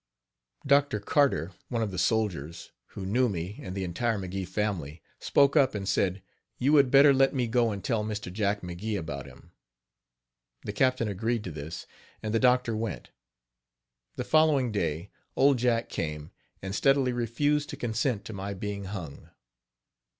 [0.65, 0.99] Dr.
[0.99, 5.75] Carter, one of the soldiers, who knew me and the entire McGee family, spoke up
[5.75, 6.23] and said:
[6.57, 8.33] "You had better let me go and tell Mr.
[8.33, 9.51] Jack McGee about him."
[10.63, 11.85] The captain agreed to this,
[12.23, 13.11] and the doctor went.
[14.15, 16.31] The following day, Old Jack came,
[16.63, 19.29] and steadily refused to consent to my being hung.